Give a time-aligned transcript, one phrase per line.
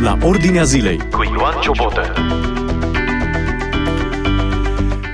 [0.00, 2.12] la Ordinea Zilei cu Ioan Ciobotă.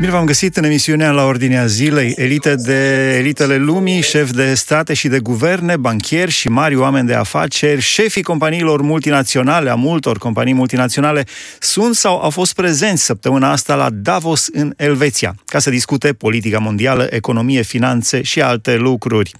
[0.02, 4.94] Bine v-am găsit în emisiunea la Ordinea Zilei, elite de elitele lumii, șef de state
[4.94, 10.54] și de guverne, banchieri și mari oameni de afaceri, șefii companiilor multinaționale, a multor companii
[10.54, 11.24] multinaționale,
[11.58, 16.58] sunt sau au fost prezenți săptămâna asta la Davos în Elveția, ca să discute politica
[16.58, 19.30] mondială, economie, finanțe și alte lucruri.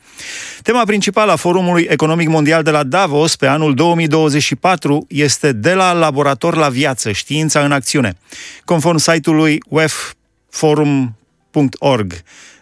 [0.62, 5.92] Tema principală a Forumului Economic Mondial de la Davos pe anul 2024 este de la
[5.92, 8.16] laborator la viață, știința în acțiune.
[8.65, 10.12] Conform site-ului WEF
[10.52, 12.12] forum.org.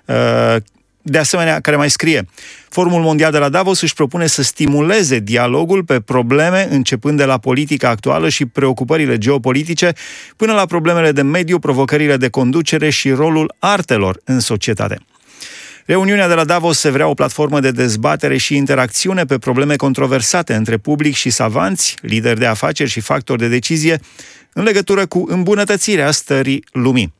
[0.05, 0.57] Uh,
[1.03, 2.27] de asemenea, care mai scrie,
[2.69, 7.39] Forumul Mondial de la Davos își propune să stimuleze dialogul pe probleme începând de la
[7.39, 9.93] politica actuală și preocupările geopolitice
[10.37, 14.99] până la problemele de mediu, provocările de conducere și rolul artelor în societate.
[15.87, 20.55] Reuniunea de la Davos se vrea o platformă de dezbatere și interacțiune pe probleme controversate
[20.55, 24.01] între public și savanți, lideri de afaceri și factori de decizie
[24.53, 27.13] în legătură cu îmbunătățirea stării lumii.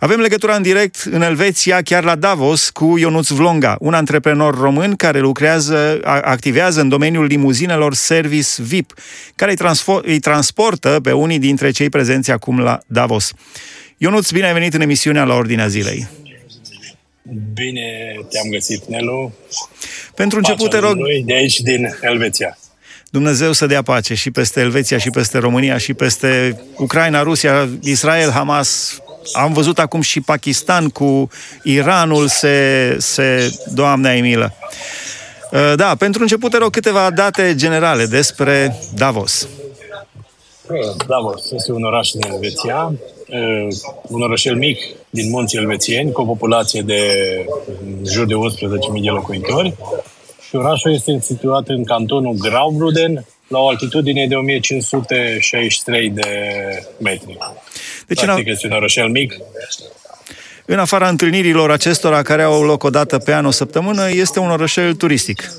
[0.00, 4.96] Avem legătura în direct în Elveția, chiar la Davos, cu Ionuț Vlonga, un antreprenor român
[4.96, 8.94] care lucrează, activează în domeniul limuzinelor Service VIP,
[9.34, 13.32] care îi, transfor, îi transportă pe unii dintre cei prezenți acum la Davos.
[13.96, 16.08] Ionuț, bine ai venit în emisiunea la Ordinea Zilei.
[17.52, 19.32] Bine te-am găsit, Nelu.
[20.14, 20.96] Pentru început, te rog...
[21.24, 22.58] De aici, din Elveția.
[23.10, 28.30] Dumnezeu să dea pace și peste Elveția, și peste România, și peste Ucraina, Rusia, Israel,
[28.30, 29.00] Hamas,
[29.32, 31.30] am văzut acum și Pakistan cu
[31.62, 34.52] Iranul se, se Doamne ai milă.
[35.52, 39.48] Uh, da, pentru început te rog câteva date generale despre Davos.
[41.06, 42.92] Davos este un oraș din Elveția,
[43.28, 43.66] uh,
[44.02, 44.78] un orășel mic
[45.10, 47.02] din munții elvețieni, cu o populație de
[48.04, 49.74] jur de 11.000 de locuitori.
[50.48, 56.28] Și orașul este situat în cantonul Graubruden, la o altitudine de 1563 de
[56.98, 57.38] metri.
[58.08, 58.52] Deci Practic în...
[58.52, 59.36] este un orășel mic.
[60.64, 64.50] În afara întâlnirilor acestora care au loc o dată pe an, o săptămână, este un
[64.50, 65.52] orășel turistic.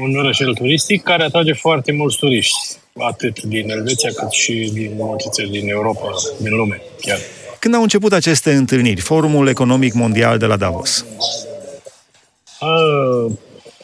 [0.00, 2.58] Un orășel turistic care atrage foarte mulți turiști,
[2.98, 6.08] atât din Elveția cât și din multe țări din Europa,
[6.40, 7.18] din lume chiar.
[7.58, 11.04] Când au început aceste întâlniri, Forumul Economic Mondial de la Davos?
[12.60, 13.32] Uh,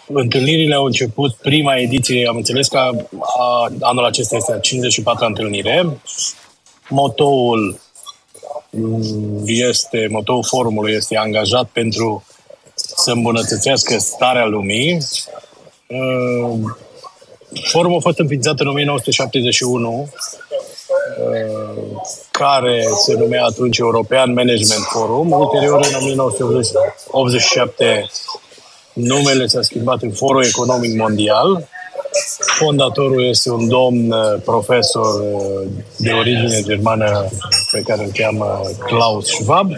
[0.07, 5.87] întâlnirile au început, prima ediție, am înțeles că a, anul acesta este a 54-a întâlnire.
[6.89, 7.81] Motoul
[9.45, 12.25] este, motoul forumului este angajat pentru
[12.75, 14.99] să îmbunătățească starea lumii.
[15.87, 16.59] Uh,
[17.65, 20.09] forumul a fost înființat în 1971, uh,
[22.31, 25.31] care se numea atunci European Management Forum.
[25.31, 28.11] Ulterior, în 1987,
[28.93, 31.69] numele s-a schimbat în Forul Economic Mondial
[32.59, 37.29] Fondatorul este un domn uh, profesor uh, de origine germană
[37.73, 39.73] pe care îl cheamă Klaus Schwab.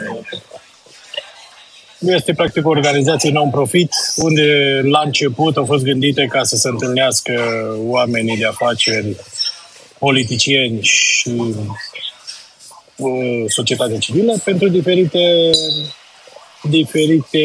[1.98, 7.32] Este practic o organizație non-profit unde la început au fost gândite ca să se întâlnească
[7.86, 9.16] oamenii de afaceri,
[9.98, 11.54] politicieni și
[12.96, 15.50] uh, societatea civilă pentru diferite
[16.62, 17.44] diferite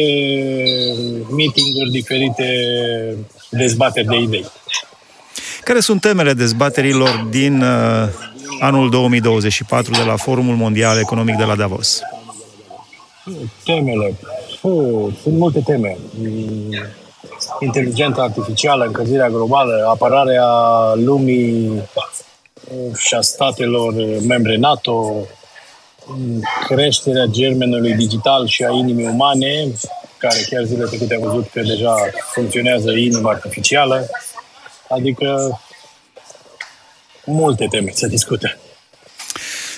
[1.30, 2.46] meeting-uri, diferite
[3.50, 4.44] dezbateri de idei.
[5.66, 8.08] Care sunt temele dezbaterilor din uh,
[8.60, 12.00] anul 2024 de la Forumul Mondial Economic de la Davos?
[13.64, 14.14] Temele.
[14.62, 15.96] Uh, sunt multe teme.
[16.18, 16.74] Mm,
[17.60, 20.46] inteligența artificială, încălzirea globală, apărarea
[20.94, 23.94] lumii uh, și a statelor
[24.26, 25.14] membre NATO,
[26.06, 29.72] mm, creșterea germenului digital și a inimii umane,
[30.18, 31.94] care chiar zilele trecute am văzut că deja
[32.32, 34.06] funcționează inima artificială,
[34.88, 35.60] Adică
[37.24, 38.56] multe teme se discută.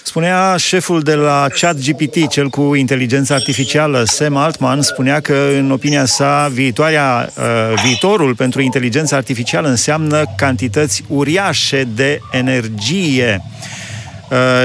[0.05, 6.05] Spunea șeful de la ChatGPT, cel cu inteligența artificială, Sam Altman, spunea că, în opinia
[6.05, 13.43] sa, viitoarea, uh, viitorul pentru inteligența artificială înseamnă cantități uriașe de energie.
[13.45, 13.78] Uh,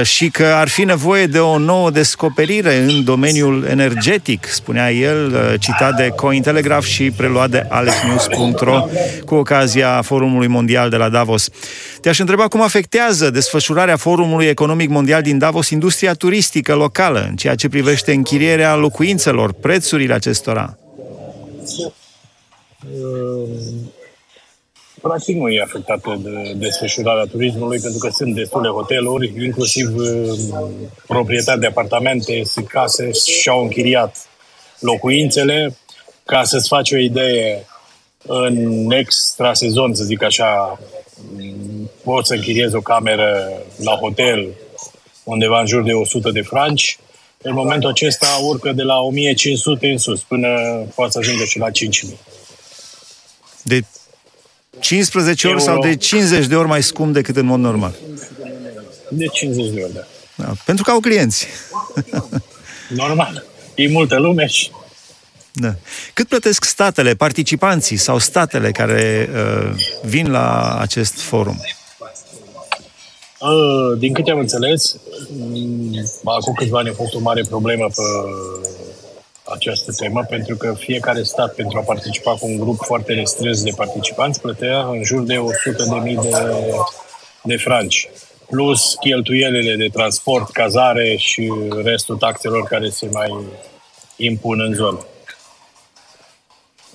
[0.02, 5.60] și că ar fi nevoie de o nouă descoperire în domeniul energetic, spunea el, uh,
[5.60, 8.86] citat de Cointelegraph și preluat de alexnews.ro
[9.24, 11.48] cu ocazia Forumului Mondial de la Davos.
[12.00, 17.54] Te-aș întreba cum afectează desfășurarea Forumului Economic Mondial din Davos industria turistică locală, în ceea
[17.54, 20.78] ce privește închirierea locuințelor, prețurile acestora.
[22.80, 24.03] Uh
[25.08, 30.60] practic nu e afectată de desfășurarea turismului, pentru că sunt destule hoteluri, inclusiv uh,
[31.06, 33.10] proprietari de apartamente, case
[33.40, 34.16] și-au închiriat
[34.78, 35.76] locuințele.
[36.24, 37.66] Ca să-ți faci o idee,
[38.26, 40.78] în extra sezon, să zic așa,
[42.04, 44.48] poți să închiriezi o cameră la hotel
[45.24, 46.98] undeva în jur de 100 de franci,
[47.42, 50.48] în momentul acesta urcă de la 1500 în sus, până
[50.94, 52.18] poate să ajungă și la 5000.
[53.62, 53.80] De
[54.80, 55.72] 15 ori Euro.
[55.72, 57.94] sau de 50 de ori mai scump decât în mod normal?
[59.08, 60.06] De 50 de ori, da.
[60.34, 61.46] da pentru că au clienți.
[62.88, 63.44] Normal.
[63.74, 64.70] E multă lume și
[65.56, 65.74] da.
[66.14, 69.70] Cât plătesc statele, participanții sau statele care uh,
[70.02, 71.60] vin la acest forum?
[73.40, 74.96] Uh, din câte am înțeles,
[75.36, 78.02] mm, acum câțiva ani a fost o mare problemă pe
[79.44, 83.72] această temă, pentru că fiecare stat, pentru a participa cu un grup foarte restrâns de
[83.76, 86.30] participanți, plătea în jur de 100.000 de,
[87.42, 88.08] de franci,
[88.50, 91.52] plus cheltuielile de transport, cazare și
[91.82, 93.34] restul taxelor care se mai
[94.16, 95.06] impun în zonă.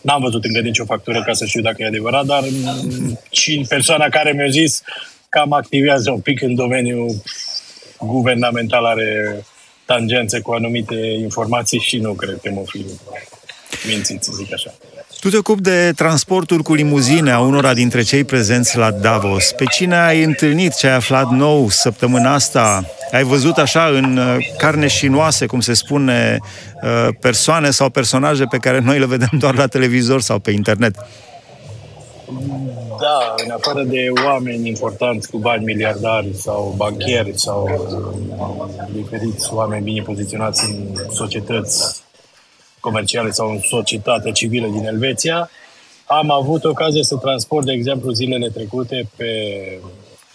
[0.02, 2.44] N-am văzut încă nicio factură ca să știu dacă e adevărat, dar
[3.30, 4.82] și persoana care mi-a zis
[5.30, 7.22] cam activează un pic în domeniul
[8.00, 9.44] guvernamental, are
[9.92, 12.86] tangențe cu anumite informații și nu cred că mă fi
[13.88, 14.74] mințit, să zic așa.
[15.20, 19.52] Tu te ocupi de transportul cu limuzine a unora dintre cei prezenți la Davos.
[19.52, 22.86] Pe cine ai întâlnit, ce ai aflat nou săptămâna asta?
[23.12, 26.38] Ai văzut așa în uh, carne și noase, cum se spune,
[26.82, 30.96] uh, persoane sau personaje pe care noi le vedem doar la televizor sau pe internet?
[33.00, 37.64] Da, în afară de oameni importanți cu bani miliardari sau banchieri sau
[38.40, 42.02] uh, diferiți oameni bine poziționați în societăți
[42.80, 45.50] comerciale sau în societatea civilă din Elveția,
[46.06, 49.34] am avut ocazia să transport, de exemplu, zilele trecute pe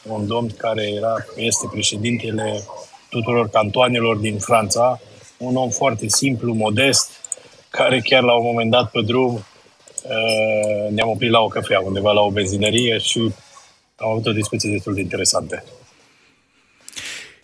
[0.09, 2.65] un domn care era, este președintele
[3.11, 5.01] tuturor cantoanelor din Franța,
[5.39, 7.11] un om foarte simplu, modest,
[7.69, 9.41] care chiar la un moment dat pe drum uh,
[10.91, 13.19] ne-am oprit la o cafea, undeva la o benzinărie și
[13.97, 15.65] am avut o discuție destul de interesantă.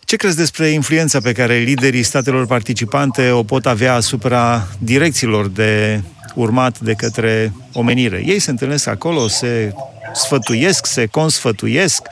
[0.00, 6.02] Ce crezi despre influența pe care liderii statelor participante o pot avea asupra direcțiilor de
[6.34, 8.22] urmat de către omenire?
[8.26, 9.72] Ei se întâlnesc acolo, se
[10.14, 12.02] sfătuiesc, se consfătuiesc,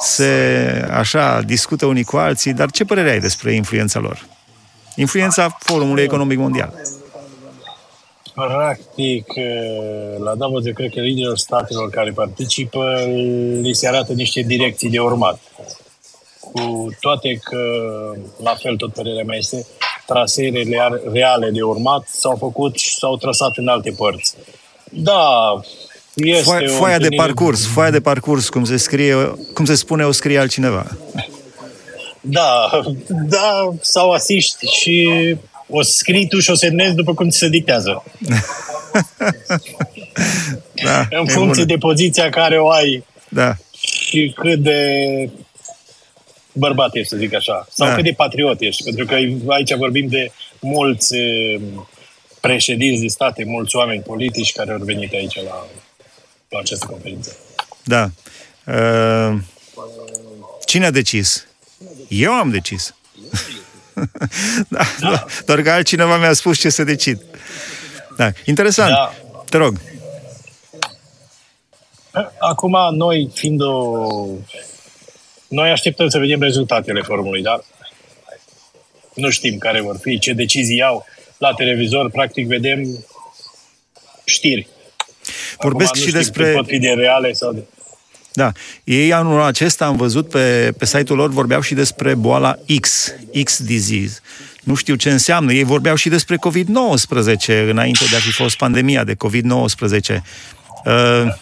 [0.00, 4.26] se așa discută unii cu alții, dar ce părere ai despre influența lor?
[4.94, 6.74] Influența Forumului Economic Mondial.
[8.36, 9.26] Practic,
[10.24, 13.00] la Davos, eu cred că liderilor statelor care participă
[13.60, 15.40] li se arată niște direcții de urmat
[16.52, 17.58] cu toate că,
[18.42, 19.66] la fel, tot părerea mea este,
[20.06, 20.62] traseele
[21.12, 24.34] reale de urmat s-au făcut și s-au trasat în alte părți.
[24.90, 25.60] Da,
[26.14, 29.14] este foaia, foaia de parcurs, foaia de parcurs, cum se scrie,
[29.54, 30.86] cum se spune, o scrie altcineva.
[32.20, 32.70] Da,
[33.36, 35.36] da, sau asiști și
[35.68, 38.04] o scrii tu și o semnezi după cum ți se dictează.
[40.84, 41.64] da, în funcție bună.
[41.64, 43.56] de poziția care o ai da.
[43.80, 44.80] și cât de
[46.52, 47.94] bărbat ești, să zic așa, sau da.
[47.94, 49.14] cât de patriot ești, pentru că
[49.48, 51.14] aici vorbim de mulți
[52.40, 55.66] președinți de state, mulți oameni politici care au venit aici la,
[56.48, 57.36] la această conferință.
[57.84, 58.10] Da.
[58.66, 59.38] Uh,
[60.66, 61.46] cine a decis?
[62.08, 62.94] Eu am decis.
[64.68, 65.24] da, da.
[65.46, 67.24] Doar că altcineva mi-a spus ce să decid.
[68.16, 68.30] Da.
[68.44, 68.90] Interesant.
[68.90, 69.14] Da.
[69.48, 69.80] Te rog.
[72.38, 73.96] Acum, noi, fiind o
[75.48, 77.64] noi așteptăm să vedem rezultatele forumului, dar
[79.14, 81.06] nu știm care vor fi, ce decizii iau.
[81.38, 83.04] La televizor, practic, vedem
[84.24, 84.68] știri.
[85.58, 86.52] Vorbesc Acum, și despre...
[86.52, 87.62] Pot fi de reale sau de...
[88.36, 88.52] Da.
[88.84, 93.12] Ei anul acesta am văzut pe, pe site-ul lor, vorbeau și despre boala X,
[93.44, 94.20] X disease.
[94.62, 95.52] Nu știu ce înseamnă.
[95.52, 100.22] Ei vorbeau și despre COVID-19 înainte de a fi fost pandemia de COVID-19.
[100.84, 101.32] Uh,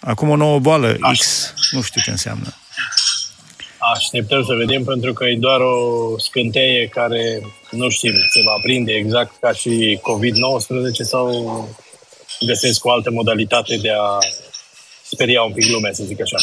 [0.00, 2.54] acum o nouă boală, X, nu știu ce înseamnă.
[3.94, 7.40] Așteptăm să vedem pentru că e doar o scânteie care
[7.70, 11.28] nu știm, se va prinde exact ca și COVID-19 sau
[12.46, 14.18] găsesc o altă modalitate de a
[15.12, 16.36] speria un pic lumea, să zic așa.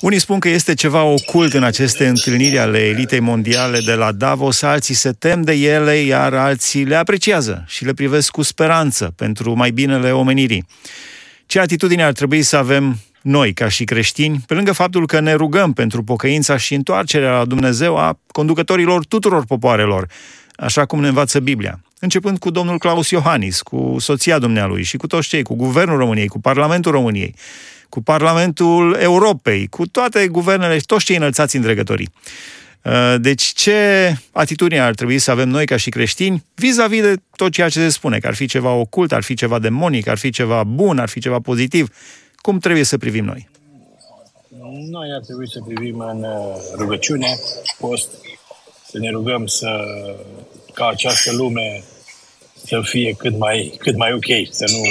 [0.00, 4.62] Unii spun că este ceva ocult în aceste întâlniri ale elitei mondiale de la Davos,
[4.62, 9.54] alții se tem de ele, iar alții le apreciază și le privesc cu speranță pentru
[9.54, 10.66] mai binele omenirii.
[11.46, 15.32] Ce atitudine ar trebui să avem noi, ca și creștini, pe lângă faptul că ne
[15.32, 20.06] rugăm pentru pocăința și întoarcerea la Dumnezeu a conducătorilor tuturor popoarelor,
[20.56, 21.80] așa cum ne învață Biblia.
[22.00, 26.26] Începând cu domnul Claus Iohannis, cu soția dumnealui și cu toți cei, cu Guvernul României,
[26.26, 27.34] cu Parlamentul României,
[27.88, 32.10] cu Parlamentul Europei, cu toate guvernele și toți cei înălțați în dregătorii.
[32.82, 37.52] Uh, deci ce atitudine ar trebui să avem noi ca și creștini vis-a-vis de tot
[37.52, 40.30] ceea ce se spune, că ar fi ceva ocult, ar fi ceva demonic, ar fi
[40.30, 41.88] ceva bun, ar fi ceva pozitiv.
[42.36, 43.48] Cum trebuie să privim noi?
[44.90, 47.26] Noi ar trebui să privim în uh, rugăciune,
[47.78, 48.08] post,
[48.90, 49.84] să ne rugăm să,
[50.74, 51.84] ca această lume
[52.64, 54.82] să fie cât mai, cât mai ok, să nu,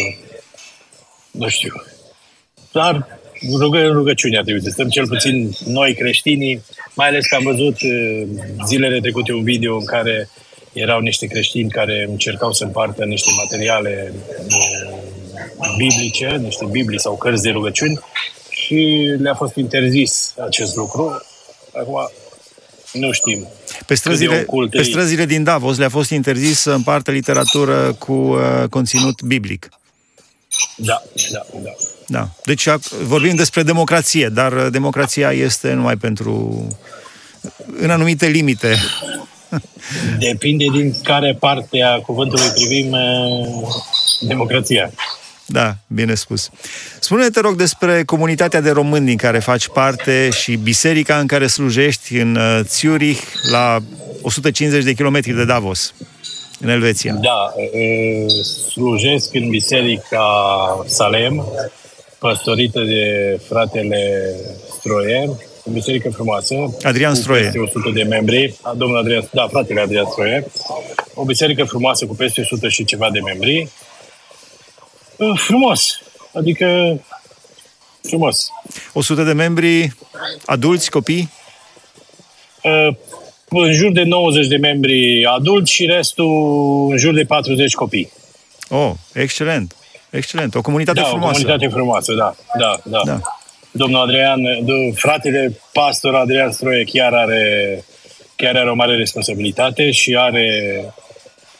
[1.31, 1.73] nu știu.
[2.71, 3.19] Dar
[3.59, 7.43] rugă, în rugăciune ar trebui să stăm cel puțin noi creștinii, mai ales că am
[7.43, 8.23] văzut uh,
[8.65, 10.29] zilele trecute un video în care
[10.73, 14.13] erau niște creștini care încercau să împartă niște materiale
[14.47, 15.05] uh,
[15.77, 17.99] biblice, niște biblii sau cărți de rugăciuni
[18.49, 18.75] și
[19.17, 21.25] le-a fost interzis acest lucru.
[21.73, 22.09] Acum,
[22.93, 23.47] nu știm.
[23.85, 29.21] Pe străzile, pe străzile din Davos le-a fost interzis să împartă literatură cu uh, conținut
[29.21, 29.69] biblic.
[30.75, 31.01] Da,
[31.31, 31.69] da, da.
[32.07, 32.29] Da.
[32.43, 32.67] Deci
[33.03, 36.67] vorbim despre democrație, dar uh, democrația este numai pentru
[37.79, 38.75] în anumite limite.
[40.19, 43.67] Depinde din care parte a cuvântului privim uh,
[44.21, 44.91] democrația.
[45.47, 46.49] Da, bine spus.
[46.99, 51.47] Spune-te, te rog, despre comunitatea de români din care faci parte și biserica în care
[51.47, 53.21] slujești în uh, Zurich,
[53.51, 53.79] la
[54.21, 55.93] 150 de kilometri de Davos,
[56.59, 57.13] în Elveția.
[57.13, 57.53] Da,
[58.71, 60.25] slujesc în biserica
[60.85, 61.45] Salem,
[62.19, 64.33] păstorită de fratele
[64.77, 65.29] Stroie,
[65.67, 66.55] o biserică frumoasă.
[66.83, 67.41] Adrian Stroie.
[67.41, 68.55] Peste 100 de membri.
[68.75, 70.45] Domnul Adrian, da, fratele Adrian Stroie.
[71.13, 73.69] O biserică frumoasă cu peste 100 și ceva de membri.
[75.17, 76.01] Uh, frumos.
[76.33, 76.99] Adică
[78.01, 78.49] frumos.
[78.93, 79.93] 100 de membri
[80.45, 81.29] adulți, copii?
[82.63, 82.95] Uh,
[83.49, 88.11] în jur de 90 de membri adulți și restul în jur de 40 copii.
[88.69, 89.75] Oh, excelent.
[90.09, 90.55] Excelent.
[90.55, 91.39] O comunitate da, frumoasă.
[91.39, 92.35] o comunitate frumoasă, da.
[92.59, 93.01] Da, da.
[93.05, 93.19] da.
[93.71, 94.39] Domnul Adrian,
[94.93, 97.83] fratele pastor Adrian Stroie chiar are,
[98.35, 100.81] chiar are o mare responsabilitate și are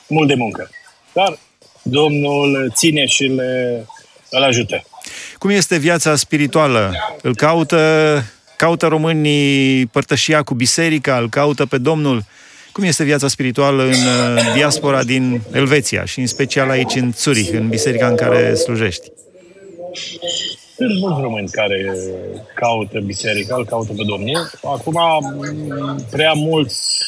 [0.07, 0.69] mult de muncă.
[1.13, 1.37] Dar
[1.89, 3.85] Domnul ține și le,
[4.29, 4.83] îl ajută.
[5.37, 6.91] Cum este viața spirituală?
[7.21, 8.23] Îl caută,
[8.57, 12.23] caută românii părtășia cu biserica, îl caută pe Domnul?
[12.71, 17.51] Cum este viața spirituală în uh, diaspora din Elveția și în special aici în Zurich,
[17.53, 19.11] în biserica în care slujești?
[20.75, 21.95] Sunt mulți români care
[22.55, 24.49] caută biserica, îl caută pe Domnul.
[24.63, 24.99] Acum,
[26.11, 26.99] prea mulți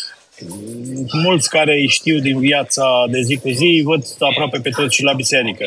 [1.23, 5.03] mulți care îi știu din viața de zi cu zi, văd aproape pe toți și
[5.03, 5.65] la biserică.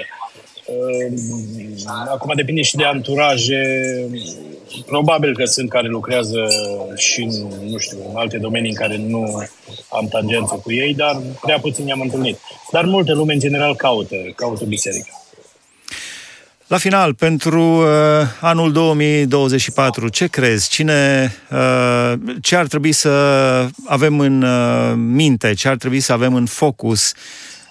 [2.08, 3.62] Acum depinde și de anturaje.
[4.86, 6.48] Probabil că sunt care lucrează
[6.96, 7.30] și în,
[7.70, 9.44] nu știu, în alte domenii în care nu
[9.88, 12.38] am tangență cu ei, dar prea puțin i-am întâlnit.
[12.72, 15.24] Dar multe lume, în general, caută, caută biserica.
[16.70, 17.86] La final, pentru uh,
[18.40, 20.68] anul 2024, ce crezi?
[20.68, 23.10] Cine, uh, ce ar trebui să
[23.86, 25.52] avem în uh, minte?
[25.54, 27.12] Ce ar trebui să avem în focus?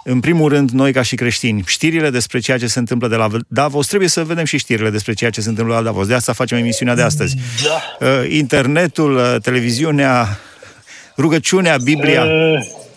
[0.03, 3.29] În primul rând, noi ca și creștini, știrile despre ceea ce se întâmplă de la
[3.47, 6.07] Davos, trebuie să vedem și știrile despre ceea ce se întâmplă la Davos.
[6.07, 7.35] De asta facem emisiunea de astăzi.
[7.63, 8.05] Da.
[8.07, 10.39] Uh, internetul, uh, televiziunea,
[11.17, 12.23] rugăciunea, Biblia.
[12.23, 12.88] Uh Ehm,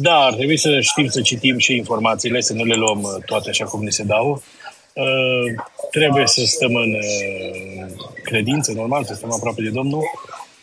[0.00, 3.48] da, ar trebui să știm să citim și informațiile, să nu le luăm uh, toate
[3.50, 4.42] așa cum ne se dau.
[4.92, 7.90] Ehm, trebuie să stăm în uh,
[8.24, 10.02] credință, normal, să stăm aproape de Domnul.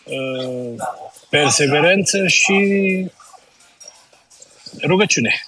[0.05, 0.88] Ehm,
[1.29, 2.55] perseverență și
[4.86, 5.43] rugăciune.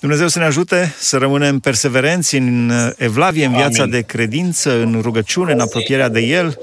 [0.00, 3.94] Dumnezeu să ne ajute să rămânem perseverenți în uh, evlavie, în viața Amin.
[3.94, 6.58] de credință, în rugăciune, în apropierea de El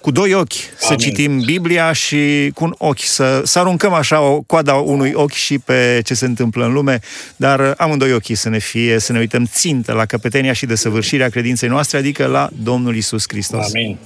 [0.00, 0.98] cu doi ochi să Amin.
[0.98, 5.58] citim Biblia și cu un ochi să, să aruncăm așa o coada unui ochi și
[5.58, 7.00] pe ce se întâmplă în lume,
[7.36, 11.68] dar amândoi ochii să ne fie, să ne uităm țintă la căpetenia și desăvârșirea credinței
[11.68, 13.66] noastre, adică la Domnul Isus Hristos.
[13.66, 13.96] Amin.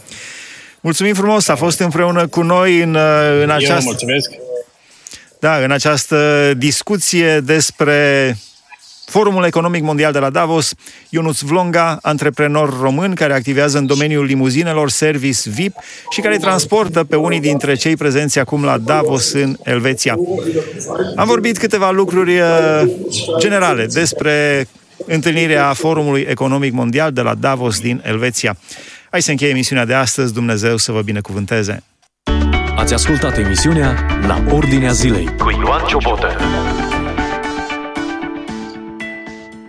[0.81, 2.97] Mulțumim frumos, a fost împreună cu noi în,
[3.43, 3.75] în această...
[3.75, 4.31] Eu mulțumesc.
[5.39, 8.37] Da, în această discuție despre
[9.07, 10.75] Forumul Economic Mondial de la Davos,
[11.09, 15.77] Ionuț Vlonga, antreprenor român care activează în domeniul limuzinelor, service VIP
[16.11, 20.17] și care transportă pe unii dintre cei prezenți acum la Davos în Elveția.
[21.17, 22.83] Am vorbit câteva lucruri uh,
[23.39, 24.67] generale despre
[25.07, 28.57] întâlnirea Forumului Economic Mondial de la Davos din Elveția.
[29.11, 30.33] Hai să încheie emisiunea de astăzi.
[30.33, 31.83] Dumnezeu să vă binecuvânteze!
[32.77, 36.37] Ați ascultat emisiunea La Ordinea Zilei cu Ioan Ciobotă.